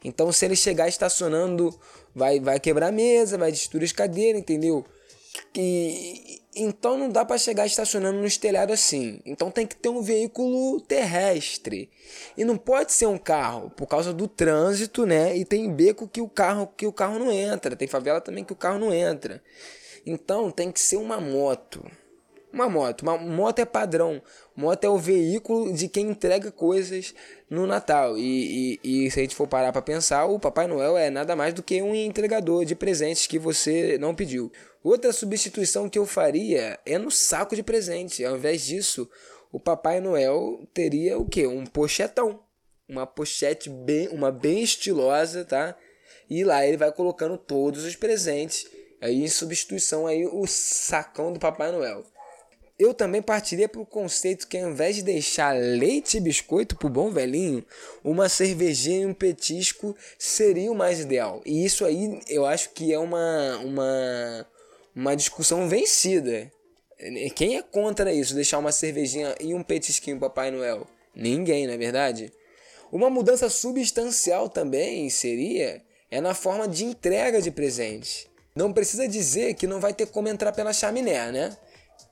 Então, 0.03 0.31
se 0.31 0.43
ele 0.45 0.55
chegar 0.55 0.87
estacionando, 0.87 1.77
vai, 2.15 2.39
vai 2.39 2.59
quebrar 2.59 2.87
a 2.87 2.91
mesa, 2.91 3.37
vai 3.37 3.51
destruir 3.51 3.83
as 3.83 3.91
cadeiras, 3.91 4.41
entendeu? 4.41 4.83
E, 5.55 6.41
então 6.55 6.97
não 6.97 7.09
dá 7.09 7.23
para 7.23 7.37
chegar 7.37 7.65
estacionando 7.65 8.19
no 8.19 8.29
telhado 8.37 8.73
assim. 8.73 9.21
Então 9.25 9.49
tem 9.49 9.65
que 9.65 9.75
ter 9.75 9.89
um 9.89 10.01
veículo 10.01 10.81
terrestre. 10.81 11.89
E 12.37 12.43
não 12.43 12.57
pode 12.57 12.91
ser 12.91 13.05
um 13.05 13.17
carro 13.17 13.69
por 13.69 13.87
causa 13.87 14.13
do 14.13 14.27
trânsito, 14.27 15.05
né? 15.05 15.35
E 15.37 15.45
tem 15.45 15.71
beco 15.71 16.07
que 16.07 16.21
o 16.21 16.27
carro 16.27 16.67
que 16.75 16.85
o 16.85 16.93
carro 16.93 17.19
não 17.19 17.31
entra, 17.31 17.75
tem 17.75 17.87
favela 17.87 18.19
também 18.19 18.43
que 18.43 18.53
o 18.53 18.55
carro 18.55 18.79
não 18.79 18.93
entra. 18.93 19.41
Então 20.05 20.51
tem 20.51 20.71
que 20.71 20.79
ser 20.79 20.97
uma 20.97 21.21
moto. 21.21 21.85
Uma 22.53 22.67
moto, 22.67 23.03
uma 23.03 23.17
moto 23.17 23.59
é 23.59 23.65
padrão. 23.65 24.21
Moto 24.53 24.83
é 24.83 24.89
o 24.89 24.97
veículo 24.97 25.71
de 25.73 25.87
quem 25.87 26.09
entrega 26.09 26.51
coisas 26.51 27.13
no 27.49 27.65
Natal. 27.65 28.17
E, 28.17 28.79
e, 28.83 29.05
e 29.05 29.11
se 29.11 29.19
a 29.19 29.23
gente 29.23 29.35
for 29.35 29.47
parar 29.47 29.71
para 29.71 29.81
pensar, 29.81 30.25
o 30.25 30.37
Papai 30.37 30.67
Noel 30.67 30.97
é 30.97 31.09
nada 31.09 31.33
mais 31.33 31.53
do 31.53 31.63
que 31.63 31.81
um 31.81 31.95
entregador 31.95 32.65
de 32.65 32.75
presentes 32.75 33.25
que 33.25 33.39
você 33.39 33.97
não 33.97 34.13
pediu. 34.13 34.51
Outra 34.83 35.13
substituição 35.13 35.87
que 35.87 35.97
eu 35.97 36.05
faria 36.05 36.77
é 36.85 36.97
no 36.97 37.09
saco 37.09 37.55
de 37.55 37.63
presente. 37.63 38.25
Ao 38.25 38.35
invés 38.35 38.65
disso, 38.65 39.09
o 39.49 39.59
Papai 39.59 40.01
Noel 40.01 40.67
teria 40.73 41.17
o 41.17 41.25
quê? 41.25 41.47
Um 41.47 41.65
pochetão. 41.65 42.41
Uma 42.87 43.07
pochete 43.07 43.69
bem, 43.69 44.09
uma 44.09 44.29
bem 44.29 44.61
estilosa, 44.61 45.45
tá? 45.45 45.77
E 46.29 46.43
lá 46.43 46.65
ele 46.65 46.75
vai 46.75 46.91
colocando 46.91 47.37
todos 47.37 47.85
os 47.85 47.95
presentes. 47.95 48.67
Aí 48.99 49.23
em 49.23 49.27
substituição 49.29 50.05
aí 50.05 50.25
o 50.25 50.45
sacão 50.45 51.31
do 51.31 51.39
Papai 51.39 51.71
Noel. 51.71 52.03
Eu 52.81 52.95
também 52.95 53.21
partiria 53.21 53.69
para 53.69 53.79
o 53.79 53.85
conceito 53.85 54.47
que 54.47 54.57
ao 54.57 54.71
invés 54.71 54.95
de 54.95 55.03
deixar 55.03 55.55
leite 55.55 56.17
e 56.17 56.19
biscoito 56.19 56.75
pro 56.75 56.89
bom 56.89 57.11
velhinho, 57.11 57.63
uma 58.03 58.27
cervejinha 58.27 59.03
e 59.03 59.05
um 59.05 59.13
petisco 59.13 59.95
seria 60.17 60.71
o 60.71 60.73
mais 60.73 60.99
ideal. 60.99 61.43
E 61.45 61.63
isso 61.63 61.85
aí 61.85 62.19
eu 62.27 62.43
acho 62.43 62.71
que 62.71 62.91
é 62.91 62.97
uma, 62.97 63.59
uma 63.59 64.47
uma 64.95 65.15
discussão 65.15 65.69
vencida. 65.69 66.51
Quem 67.35 67.55
é 67.55 67.61
contra 67.61 68.11
isso? 68.11 68.33
Deixar 68.33 68.57
uma 68.57 68.71
cervejinha 68.71 69.35
e 69.39 69.53
um 69.53 69.61
petisquinho 69.61 70.19
Papai 70.19 70.49
Noel? 70.49 70.87
Ninguém, 71.15 71.67
não 71.67 71.75
é 71.75 71.77
verdade? 71.77 72.33
Uma 72.91 73.11
mudança 73.11 73.47
substancial 73.47 74.49
também 74.49 75.07
seria 75.11 75.83
é 76.09 76.19
na 76.19 76.33
forma 76.33 76.67
de 76.67 76.83
entrega 76.83 77.39
de 77.39 77.51
presentes. 77.51 78.25
Não 78.55 78.73
precisa 78.73 79.07
dizer 79.07 79.53
que 79.53 79.67
não 79.67 79.79
vai 79.79 79.93
ter 79.93 80.07
como 80.07 80.27
entrar 80.27 80.51
pela 80.51 80.73
chaminé, 80.73 81.31
né? 81.31 81.55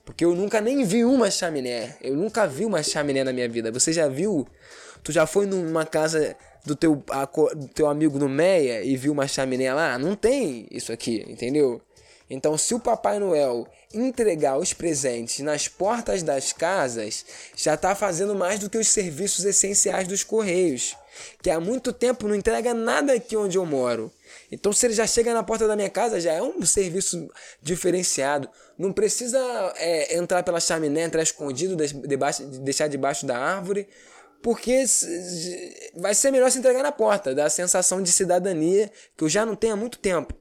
Porque 0.09 0.25
eu 0.25 0.33
nunca 0.33 0.59
nem 0.59 0.83
vi 0.83 1.05
uma 1.05 1.29
chaminé. 1.29 1.95
Eu 2.01 2.15
nunca 2.15 2.47
vi 2.47 2.65
uma 2.65 2.81
chaminé 2.81 3.23
na 3.23 3.31
minha 3.31 3.47
vida. 3.47 3.71
Você 3.71 3.93
já 3.93 4.07
viu? 4.07 4.47
Tu 5.03 5.11
já 5.11 5.27
foi 5.27 5.45
numa 5.45 5.85
casa 5.85 6.35
do 6.65 6.75
teu, 6.75 7.03
a, 7.11 7.25
do 7.25 7.67
teu 7.67 7.87
amigo 7.87 8.17
no 8.17 8.27
Meia 8.27 8.83
e 8.83 8.97
viu 8.97 9.13
uma 9.13 9.27
chaminé 9.27 9.71
lá? 9.71 9.99
Não 9.99 10.15
tem 10.15 10.65
isso 10.71 10.91
aqui, 10.91 11.23
entendeu? 11.29 11.79
Então, 12.29 12.57
se 12.57 12.75
o 12.75 12.79
Papai 12.79 13.19
Noel 13.19 13.67
entregar 13.93 14.57
os 14.57 14.71
presentes 14.71 15.39
nas 15.39 15.67
portas 15.67 16.21
das 16.21 16.53
casas, 16.53 17.25
já 17.55 17.73
está 17.73 17.95
fazendo 17.95 18.35
mais 18.35 18.59
do 18.59 18.69
que 18.69 18.77
os 18.77 18.87
serviços 18.87 19.45
essenciais 19.45 20.07
dos 20.07 20.23
Correios, 20.23 20.95
que 21.41 21.49
há 21.49 21.59
muito 21.59 21.91
tempo 21.91 22.27
não 22.27 22.35
entrega 22.35 22.73
nada 22.73 23.13
aqui 23.13 23.35
onde 23.35 23.57
eu 23.57 23.65
moro. 23.65 24.11
Então, 24.51 24.71
se 24.71 24.85
ele 24.85 24.93
já 24.93 25.07
chega 25.07 25.33
na 25.33 25.43
porta 25.43 25.67
da 25.67 25.75
minha 25.75 25.89
casa, 25.89 26.19
já 26.19 26.33
é 26.33 26.41
um 26.41 26.63
serviço 26.65 27.29
diferenciado. 27.61 28.47
Não 28.77 28.93
precisa 28.93 29.39
é, 29.77 30.15
entrar 30.15 30.43
pela 30.43 30.59
chaminé, 30.59 31.03
entrar 31.03 31.23
escondido, 31.23 31.75
debaixo, 32.07 32.43
deixar 32.43 32.87
debaixo 32.87 33.25
da 33.25 33.37
árvore, 33.37 33.87
porque 34.41 34.85
vai 35.95 36.13
ser 36.13 36.31
melhor 36.31 36.49
se 36.51 36.59
entregar 36.59 36.83
na 36.83 36.91
porta, 36.91 37.35
dá 37.35 37.45
a 37.45 37.49
sensação 37.49 38.01
de 38.01 38.11
cidadania 38.11 38.91
que 39.17 39.23
eu 39.23 39.29
já 39.29 39.45
não 39.45 39.55
tenho 39.55 39.73
há 39.73 39.75
muito 39.75 39.97
tempo. 39.99 40.33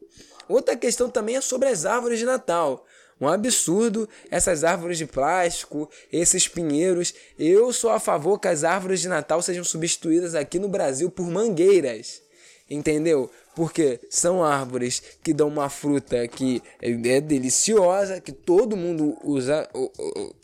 Outra 0.49 0.77
questão 0.77 1.11
também 1.11 1.37
é 1.37 1.41
sobre 1.41 1.69
as 1.69 1.85
árvores 1.85 2.19
de 2.19 2.25
Natal. 2.25 2.85
Um 3.21 3.29
absurdo 3.29 4.09
essas 4.31 4.63
árvores 4.63 4.97
de 4.97 5.07
plástico, 5.07 5.91
esses 6.13 6.47
pinheiros. 6.47 7.13
Eu 7.39 7.73
sou 7.73 7.91
a 7.91 7.99
favor 7.99 8.39
que 8.39 8.49
as 8.49 8.63
árvores 8.65 9.01
de 9.01 9.09
Natal 9.09 9.43
sejam 9.43 9.65
substituídas 9.65 10.35
aqui 10.35 10.59
no 10.59 10.69
Brasil 10.69 11.11
por 11.11 11.27
mangueiras. 11.27 12.23
Entendeu? 12.71 13.31
Porque 13.57 13.99
são 14.11 14.45
árvores 14.45 15.03
que 15.23 15.33
dão 15.33 15.49
uma 15.49 15.69
fruta 15.69 16.29
que 16.29 16.63
é 16.81 17.21
deliciosa, 17.21 18.21
que 18.21 18.31
todo 18.31 18.77
mundo 18.77 19.17
usa, 19.25 19.69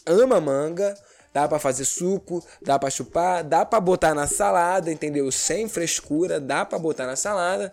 ama 0.06 0.40
manga, 0.40 0.96
dá 1.32 1.46
para 1.46 1.58
fazer 1.58 1.84
suco, 1.84 2.42
dá 2.62 2.78
para 2.78 2.88
chupar, 2.90 3.44
dá 3.44 3.64
para 3.64 3.78
botar 3.78 4.14
na 4.14 4.26
salada, 4.26 4.90
entendeu? 4.90 5.30
Sem 5.30 5.68
frescura, 5.68 6.40
dá 6.40 6.64
para 6.64 6.78
botar 6.78 7.06
na 7.06 7.14
salada. 7.14 7.70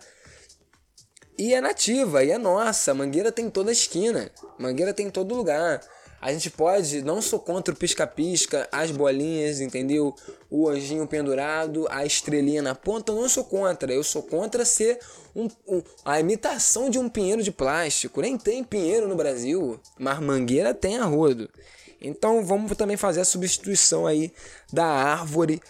E 1.38 1.54
é 1.54 1.60
nativa, 1.60 2.24
e 2.24 2.30
é 2.30 2.38
nossa. 2.38 2.92
Mangueira 2.94 3.32
tem 3.32 3.48
toda 3.48 3.70
a 3.70 3.72
esquina. 3.72 4.30
Mangueira 4.58 4.92
tem 4.92 5.06
em 5.06 5.10
todo 5.10 5.34
lugar. 5.34 5.80
A 6.20 6.32
gente 6.32 6.50
pode, 6.50 7.02
não 7.02 7.20
sou 7.20 7.40
contra 7.40 7.74
o 7.74 7.76
pisca-pisca, 7.76 8.68
as 8.70 8.92
bolinhas, 8.92 9.60
entendeu? 9.60 10.14
O 10.48 10.68
anjinho 10.68 11.04
pendurado, 11.04 11.88
a 11.90 12.06
estrelinha 12.06 12.62
na 12.62 12.76
ponta, 12.76 13.10
eu 13.10 13.16
não 13.16 13.28
sou 13.28 13.44
contra. 13.44 13.92
Eu 13.92 14.04
sou 14.04 14.22
contra 14.22 14.64
ser 14.64 15.00
um, 15.34 15.48
um, 15.66 15.82
a 16.04 16.20
imitação 16.20 16.88
de 16.88 16.96
um 16.96 17.08
pinheiro 17.08 17.42
de 17.42 17.50
plástico. 17.50 18.20
Nem 18.20 18.38
tem 18.38 18.62
pinheiro 18.62 19.08
no 19.08 19.16
Brasil, 19.16 19.80
mas 19.98 20.20
mangueira 20.20 20.72
tem 20.72 20.96
a 20.98 21.04
rodo. 21.04 21.50
Então 22.00 22.44
vamos 22.44 22.76
também 22.76 22.96
fazer 22.96 23.22
a 23.22 23.24
substituição 23.24 24.06
aí 24.06 24.32
da 24.72 24.86
árvore 24.86 25.60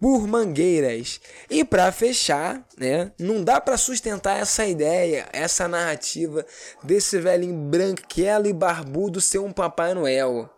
por 0.00 0.26
mangueiras. 0.26 1.20
E 1.50 1.64
para 1.64 1.90
fechar, 1.92 2.66
né, 2.76 3.12
não 3.18 3.42
dá 3.42 3.60
para 3.60 3.76
sustentar 3.76 4.40
essa 4.40 4.66
ideia, 4.66 5.28
essa 5.32 5.66
narrativa 5.66 6.44
desse 6.82 7.18
velhinho 7.18 7.54
branquelo 7.54 8.46
e 8.46 8.52
barbudo 8.52 9.20
ser 9.20 9.38
um 9.38 9.52
Papai 9.52 9.94
Noel. 9.94 10.48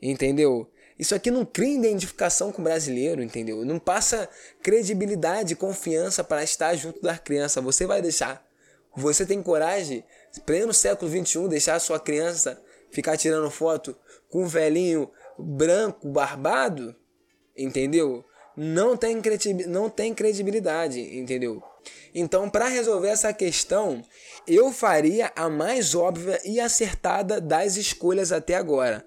Entendeu? 0.00 0.68
Isso 0.98 1.14
aqui 1.14 1.30
não 1.30 1.44
cria 1.44 1.74
identificação 1.74 2.52
com 2.52 2.60
o 2.60 2.64
brasileiro, 2.64 3.22
entendeu? 3.22 3.64
Não 3.64 3.78
passa 3.78 4.28
credibilidade 4.62 5.54
e 5.54 5.56
confiança 5.56 6.22
para 6.22 6.44
estar 6.44 6.74
junto 6.76 7.00
da 7.00 7.16
criança. 7.16 7.60
Você 7.60 7.86
vai 7.86 8.02
deixar. 8.02 8.46
Você 8.94 9.24
tem 9.24 9.42
coragem, 9.42 10.04
pleno 10.44 10.72
século 10.72 11.10
XXI, 11.10 11.48
deixar 11.48 11.76
a 11.76 11.80
sua 11.80 11.98
criança 11.98 12.62
ficar 12.90 13.16
tirando 13.16 13.50
foto 13.50 13.96
com 14.28 14.44
um 14.44 14.46
velhinho 14.46 15.10
branco, 15.38 16.08
barbado? 16.08 16.94
Entendeu? 17.56 18.24
Não 18.56 18.96
tem, 18.96 19.20
não 19.66 19.88
tem 19.88 20.14
credibilidade, 20.14 21.00
entendeu? 21.00 21.62
Então, 22.14 22.48
para 22.48 22.68
resolver 22.68 23.08
essa 23.08 23.32
questão, 23.32 24.02
eu 24.46 24.70
faria 24.70 25.32
a 25.34 25.48
mais 25.48 25.94
óbvia 25.94 26.40
e 26.44 26.60
acertada 26.60 27.40
das 27.40 27.76
escolhas 27.76 28.32
até 28.32 28.54
agora. 28.54 29.04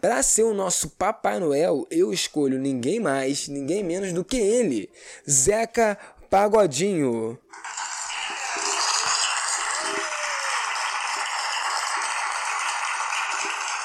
Para 0.00 0.22
ser 0.22 0.42
o 0.42 0.54
nosso 0.54 0.90
Papai 0.90 1.40
Noel, 1.40 1.86
eu 1.90 2.12
escolho 2.12 2.58
ninguém 2.58 3.00
mais, 3.00 3.48
ninguém 3.48 3.82
menos 3.82 4.12
do 4.12 4.24
que 4.24 4.36
ele, 4.36 4.90
Zeca 5.28 5.98
Pagodinho. 6.30 7.38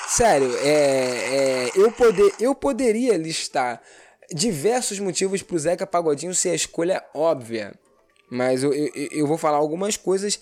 Sério, 0.10 0.54
é, 0.58 0.68
é, 0.68 1.72
eu, 1.75 1.89
poder, 1.94 2.34
eu 2.42 2.54
poderia 2.54 3.16
listar 3.16 3.82
diversos 4.34 5.00
motivos 5.00 5.42
pro 5.42 5.58
Zeca 5.58 5.88
Pagodinho 5.88 6.34
ser 6.34 6.50
a 6.50 6.56
escolha 6.56 7.04
óbvia. 7.14 7.74
Mas 8.30 8.64
eu, 8.64 8.74
eu, 8.74 8.90
eu 9.12 9.28
vou 9.28 9.38
falar 9.38 9.58
algumas 9.58 9.98
coisas 9.98 10.40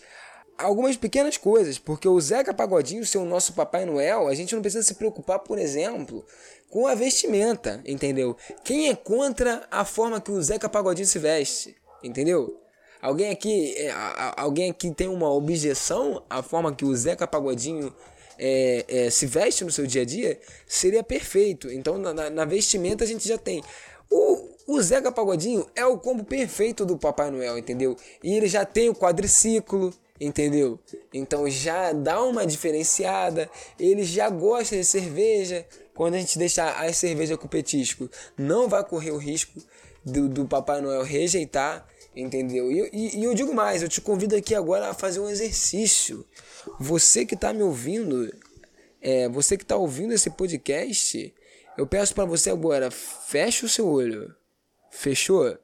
algumas 0.57 0.97
pequenas 0.97 1.37
coisas, 1.37 1.77
porque 1.77 2.07
o 2.07 2.19
Zeca 2.19 2.53
Pagodinho 2.53 3.05
ser 3.05 3.19
o 3.19 3.25
nosso 3.25 3.53
Papai 3.53 3.85
Noel, 3.85 4.27
a 4.27 4.33
gente 4.33 4.55
não 4.55 4.61
precisa 4.61 4.83
se 4.83 4.95
preocupar, 4.95 5.39
por 5.39 5.59
exemplo, 5.59 6.25
com 6.69 6.87
a 6.87 6.95
vestimenta, 6.95 7.81
entendeu? 7.85 8.35
Quem 8.63 8.89
é 8.89 8.95
contra 8.95 9.67
a 9.69 9.85
forma 9.85 10.19
que 10.19 10.31
o 10.31 10.41
Zeca 10.41 10.67
Pagodinho 10.67 11.07
se 11.07 11.19
veste, 11.19 11.75
entendeu? 12.03 12.59
Alguém 13.01 13.29
aqui, 13.29 13.75
é, 13.77 13.93
alguém 14.35 14.71
aqui 14.71 14.91
tem 14.91 15.07
uma 15.07 15.31
objeção 15.31 16.23
à 16.27 16.41
forma 16.41 16.73
que 16.73 16.83
o 16.83 16.95
Zeca 16.95 17.27
Pagodinho 17.27 17.93
é, 18.39 18.85
é, 18.87 19.09
se 19.09 19.25
veste 19.25 19.63
no 19.63 19.71
seu 19.71 19.85
dia 19.85 20.01
a 20.01 20.05
dia? 20.05 20.39
Seria 20.65 21.03
perfeito. 21.03 21.71
Então, 21.71 21.97
na, 21.97 22.29
na 22.29 22.45
vestimenta 22.45 23.03
a 23.03 23.07
gente 23.07 23.27
já 23.27 23.37
tem. 23.37 23.63
O, 24.09 24.49
o 24.67 24.81
Zeca 24.81 25.11
Pagodinho 25.11 25.65
é 25.75 25.85
o 25.85 25.97
combo 25.97 26.23
perfeito 26.23 26.85
do 26.85 26.97
Papai 26.97 27.29
Noel, 27.31 27.57
entendeu? 27.57 27.95
E 28.23 28.33
ele 28.33 28.47
já 28.47 28.65
tem 28.65 28.89
o 28.89 28.95
quadriciclo, 28.95 29.93
entendeu? 30.19 30.79
Então 31.13 31.49
já 31.49 31.91
dá 31.91 32.21
uma 32.23 32.45
diferenciada. 32.45 33.49
Ele 33.79 34.03
já 34.03 34.29
gosta 34.29 34.75
de 34.75 34.85
cerveja. 34.85 35.65
Quando 35.93 36.13
a 36.13 36.19
gente 36.19 36.37
deixar 36.37 36.83
a 36.83 36.93
cerveja 36.93 37.37
com 37.37 37.47
petisco, 37.47 38.09
não 38.37 38.67
vai 38.67 38.83
correr 38.83 39.11
o 39.11 39.17
risco 39.17 39.59
do, 40.05 40.29
do 40.29 40.45
Papai 40.45 40.79
Noel 40.79 41.03
rejeitar, 41.03 41.87
entendeu? 42.19 42.71
E, 42.71 42.89
e, 42.91 43.19
e, 43.19 43.23
eu 43.23 43.33
digo 43.33 43.53
mais, 43.53 43.81
eu 43.81 43.89
te 43.89 44.01
convido 44.01 44.35
aqui 44.35 44.55
agora 44.55 44.89
a 44.89 44.93
fazer 44.93 45.19
um 45.19 45.29
exercício. 45.29 46.25
Você 46.79 47.25
que 47.25 47.35
está 47.35 47.53
me 47.53 47.63
ouvindo, 47.63 48.33
é, 49.01 49.29
você 49.29 49.55
que 49.57 49.63
está 49.63 49.75
ouvindo 49.75 50.13
esse 50.13 50.29
podcast, 50.29 51.33
eu 51.77 51.85
peço 51.85 52.15
para 52.15 52.25
você 52.25 52.49
agora, 52.49 52.89
feche 52.91 53.65
o 53.65 53.69
seu 53.69 53.87
olho. 53.87 54.33
Fechou? 54.89 55.57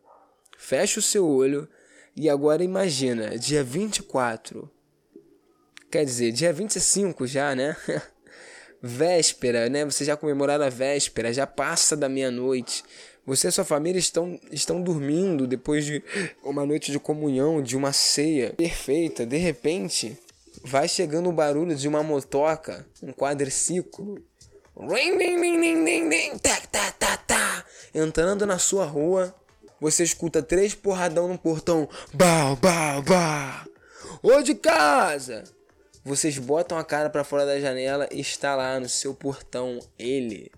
Feche 0.57 0.99
o 0.99 1.01
seu 1.01 1.27
olho 1.27 1.67
e 2.15 2.29
agora 2.29 2.63
imagina, 2.63 3.37
dia 3.37 3.63
24. 3.63 4.69
Quer 5.91 6.05
dizer, 6.05 6.31
dia 6.31 6.53
25 6.53 7.25
já, 7.27 7.55
né? 7.55 7.75
véspera, 8.81 9.69
né? 9.69 9.85
Você 9.85 10.03
já 10.03 10.17
comemoraram 10.17 10.65
a 10.65 10.69
véspera, 10.69 11.31
já 11.31 11.47
passa 11.47 11.95
da 11.95 12.09
meia-noite. 12.09 12.83
Você 13.25 13.47
e 13.47 13.51
sua 13.51 13.63
família 13.63 13.99
estão, 13.99 14.39
estão 14.51 14.81
dormindo 14.81 15.47
depois 15.47 15.85
de 15.85 16.03
uma 16.43 16.65
noite 16.65 16.91
de 16.91 16.99
comunhão, 16.99 17.61
de 17.61 17.77
uma 17.77 17.93
ceia 17.93 18.53
perfeita. 18.53 19.25
De 19.25 19.37
repente, 19.37 20.17
vai 20.63 20.87
chegando 20.87 21.29
o 21.29 21.33
barulho 21.33 21.75
de 21.75 21.87
uma 21.87 22.03
motoca, 22.03 22.85
um 23.01 23.13
quadriciclo. 23.13 24.21
Entrando 27.93 28.45
na 28.45 28.57
sua 28.57 28.85
rua 28.85 29.33
você 29.83 30.03
escuta 30.03 30.41
três 30.41 30.73
porradão 30.73 31.27
no 31.27 31.37
portão. 31.37 31.89
Bah, 32.13 32.55
bah, 32.55 33.01
bah. 33.01 33.65
Ô 34.21 34.41
de 34.41 34.55
casa! 34.55 35.43
Vocês 36.05 36.37
botam 36.37 36.77
a 36.77 36.85
cara 36.85 37.09
para 37.09 37.25
fora 37.25 37.45
da 37.45 37.59
janela 37.59 38.07
e 38.09 38.21
está 38.21 38.55
lá 38.55 38.79
no 38.79 38.87
seu 38.87 39.13
portão 39.13 39.79
ele, 39.99 40.49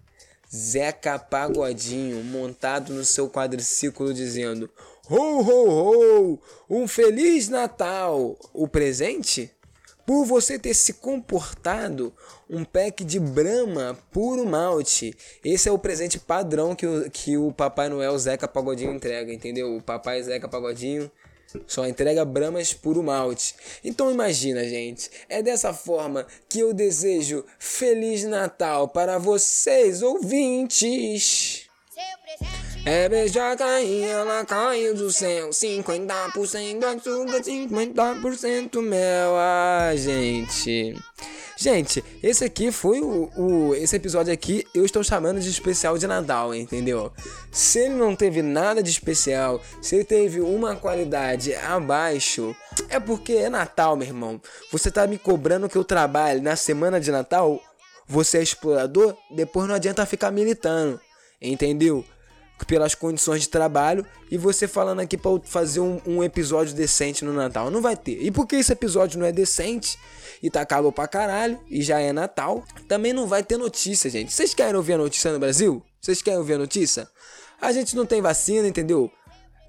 Zeca 0.56 1.20
Pagodinho, 1.20 2.24
montado 2.24 2.94
no 2.94 3.04
seu 3.04 3.30
quadriciclo 3.30 4.14
dizendo: 4.14 4.70
Ho, 5.10 5.42
ho, 5.42 5.70
ho! 5.70 6.40
Um 6.70 6.88
Feliz 6.88 7.50
Natal! 7.50 8.38
O 8.54 8.66
presente? 8.66 9.52
Por 10.06 10.24
você 10.24 10.58
ter 10.58 10.74
se 10.74 10.94
comportado 10.94 12.14
um 12.50 12.64
pack 12.64 13.04
de 13.04 13.20
Brahma 13.20 13.98
puro 14.12 14.46
malte. 14.46 15.18
Esse 15.44 15.68
é 15.68 15.72
o 15.72 15.80
presente 15.80 16.20
padrão 16.20 16.76
que 16.76 16.86
o, 16.86 17.10
que 17.10 17.38
o 17.38 17.52
Papai 17.52 17.90
Noel 17.90 18.18
Zeca 18.18 18.48
Pagodinho 18.48 18.94
entrega, 18.94 19.34
entendeu? 19.34 19.76
O 19.76 19.82
Papai 19.82 20.22
Zeca 20.22 20.48
Pagodinho 20.48 21.12
só 21.68 21.86
entrega 21.88 22.26
Brahmas 22.26 22.74
puro 22.74 23.02
malte. 23.02 23.56
Então 23.84 24.12
imagina, 24.12 24.64
gente, 24.64 25.10
é 25.30 25.42
dessa 25.42 25.74
forma 25.74 26.26
que 26.50 26.60
eu 26.60 26.74
desejo 26.74 27.46
Feliz 27.60 28.24
Natal 28.24 28.88
para 28.88 29.18
vocês, 29.18 30.02
ouvintes. 30.02 31.66
É 32.86 33.10
beijoca 33.10 33.82
e 33.82 34.04
ela 34.04 34.46
caiu 34.46 34.94
do 34.94 35.12
céu 35.12 35.50
50% 35.50 36.84
açúcar, 36.84 37.42
50% 37.42 38.82
mel 38.82 39.36
Ah, 39.36 39.92
gente 39.96 40.96
Gente, 41.58 42.04
esse 42.22 42.44
aqui 42.44 42.70
foi 42.70 43.00
o, 43.00 43.32
o, 43.38 43.76
Esse 43.76 43.96
episódio 43.96 44.34
aqui 44.34 44.66
eu 44.74 44.84
estou 44.84 45.04
chamando 45.04 45.40
de 45.40 45.50
especial 45.50 45.98
de 45.98 46.06
Natal, 46.06 46.54
entendeu? 46.54 47.12
Se 47.50 47.80
ele 47.80 47.96
não 47.96 48.14
teve 48.14 48.42
nada 48.42 48.84
de 48.84 48.90
especial, 48.90 49.62
se 49.82 49.96
ele 49.96 50.04
teve 50.04 50.42
uma 50.42 50.76
qualidade 50.76 51.56
abaixo, 51.56 52.54
é 52.90 53.00
porque 53.00 53.34
é 53.34 53.50
Natal, 53.50 53.96
meu 53.96 54.08
irmão. 54.08 54.42
Você 54.72 54.92
tá 54.92 55.08
me 55.08 55.18
cobrando 55.18 55.70
que 55.70 55.78
eu 55.78 55.86
trabalhe 55.86 56.42
na 56.42 56.58
semana 56.58 57.00
de 57.00 57.10
Natal? 57.10 57.62
Você 58.06 58.40
é 58.40 58.44
explorador? 58.44 59.16
Depois 59.32 59.68
não 59.68 59.76
adianta 59.76 60.06
ficar 60.06 60.32
militando, 60.32 61.00
entendeu? 61.42 62.04
Pelas 62.68 62.96
condições 62.96 63.42
de 63.42 63.50
trabalho 63.50 64.06
e 64.32 64.38
você 64.38 64.68
falando 64.68 65.02
aqui 65.02 65.18
para 65.18 65.40
fazer 65.44 65.82
um, 65.82 66.00
um, 66.06 66.24
episódio 66.24 66.74
decente 66.74 67.26
no 67.26 67.34
Natal. 67.34 67.70
Não 67.70 67.82
vai 67.82 67.98
ter. 67.98 68.22
E 68.22 68.32
porque 68.32 68.56
esse 68.56 68.72
episódio 68.72 69.20
não 69.20 69.26
é 69.26 69.32
decente 69.32 69.98
e 70.42 70.50
tá 70.50 70.66
calor 70.66 70.92
pra 70.92 71.08
caralho 71.08 71.60
e 71.70 71.82
já 71.82 72.00
é 72.00 72.14
Natal, 72.14 72.64
também 72.88 73.14
não 73.14 73.28
vai 73.28 73.44
ter 73.44 73.58
notícia, 73.58 74.10
gente. 74.10 74.34
Vocês 74.34 74.54
querem 74.54 74.76
ouvir 74.76 74.94
a 74.94 74.98
notícia 74.98 75.32
no 75.32 75.40
Brasil? 75.40 75.84
Vocês 76.02 76.22
querem 76.22 76.40
ouvir 76.40 76.54
a 76.54 76.58
notícia? 76.58 77.10
A 77.60 77.72
gente 77.72 77.96
não 77.96 78.06
tem 78.06 78.22
vacina, 78.22 78.68
entendeu? 78.68 79.12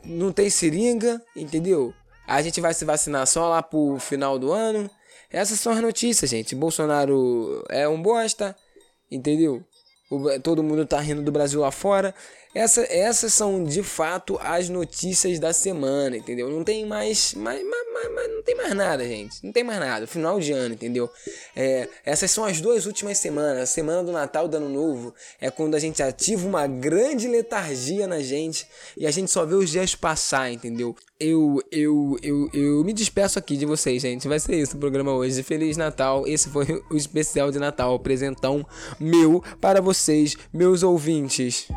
Não 0.05 0.33
tem 0.33 0.49
seringa, 0.51 1.21
entendeu? 1.35 1.93
A 2.27 2.43
gente 2.43 2.61
vai 2.61 2.75
se 2.75 2.85
vacinar 2.85 3.27
só 3.27 3.49
lá 3.49 3.63
pro 3.63 3.99
final 3.99 4.39
do 4.39 4.53
ano. 4.53 4.91
Essas 5.31 5.61
são 5.61 5.73
as 5.73 5.81
notícias, 5.81 6.31
gente. 6.31 6.55
Bolsonaro 6.55 7.65
é 7.69 7.89
um 7.89 8.01
bosta, 8.01 8.57
entendeu? 9.11 9.63
O, 10.11 10.39
todo 10.41 10.63
mundo 10.63 10.87
tá 10.87 11.01
rindo 11.01 11.23
do 11.23 11.33
Brasil 11.33 11.61
lá 11.61 11.71
fora. 11.71 12.15
Essa, 12.57 12.87
essas 12.91 13.35
são 13.35 13.63
de 13.63 13.83
fato 13.83 14.39
as 14.41 14.71
notícias 14.71 15.39
da 15.39 15.53
semana, 15.53 16.17
entendeu? 16.17 16.49
Não 16.49 16.65
tem 16.65 16.87
mais, 16.87 17.35
mais, 17.35 17.63
mais, 17.63 18.15
mais, 18.15 18.31
não 18.31 18.43
tem 18.43 18.55
mais 18.55 18.73
nada, 18.75 19.07
gente. 19.07 19.45
Não 19.45 19.53
tem 19.53 19.63
mais 19.63 19.79
nada. 19.79 20.07
Final 20.07 20.41
de 20.41 20.53
ano, 20.53 20.73
entendeu? 20.73 21.11
É, 21.55 21.87
essas 22.03 22.31
são 22.31 22.47
as 22.47 22.59
duas 22.59 22.87
últimas 22.87 23.19
semanas. 23.19 23.61
A 23.61 23.67
semana 23.67 24.03
do 24.03 24.11
Natal, 24.11 24.49
do 24.49 24.57
Ano 24.57 24.71
Novo, 24.71 25.15
é 25.39 25.51
quando 25.51 25.75
a 25.75 25.79
gente 25.79 26.03
ativa 26.03 26.49
uma 26.49 26.67
grande 26.67 27.29
letargia 27.29 28.07
na 28.07 28.21
gente 28.21 28.67
e 28.97 29.07
a 29.07 29.11
gente 29.11 29.31
só 29.31 29.45
vê 29.45 29.55
os 29.55 29.69
dias 29.69 29.95
passar, 29.95 30.51
entendeu? 30.51 30.97
Eu, 31.21 31.63
eu, 31.71 32.17
eu, 32.23 32.49
eu 32.55 32.85
me 32.85 32.95
despeço 32.95 33.39
aqui 33.39 33.59
de 33.59 33.67
vocês, 33.67 34.01
gente. 34.01 34.27
Vai 34.27 34.41
ser 34.41 34.57
isso 34.57 34.79
o 34.79 34.81
programa 34.81 35.13
hoje. 35.13 35.43
Feliz 35.43 35.77
Natal. 35.77 36.27
Esse 36.27 36.49
foi 36.49 36.83
o 36.91 36.97
especial 36.97 37.51
de 37.51 37.59
Natal, 37.59 37.99
presentão 37.99 38.67
meu 38.99 39.45
para 39.61 39.83
vocês, 39.83 40.39
meus 40.55 40.83
ouvintes. 40.83 41.69